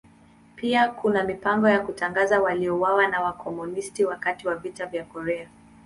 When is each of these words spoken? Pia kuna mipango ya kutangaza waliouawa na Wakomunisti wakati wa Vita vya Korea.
Pia 0.55 0.89
kuna 0.89 1.23
mipango 1.23 1.69
ya 1.69 1.79
kutangaza 1.79 2.41
waliouawa 2.41 3.07
na 3.07 3.21
Wakomunisti 3.21 4.05
wakati 4.05 4.47
wa 4.47 4.55
Vita 4.55 4.85
vya 4.85 5.03
Korea. 5.05 5.49